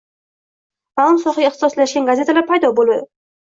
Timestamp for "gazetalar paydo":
2.11-2.75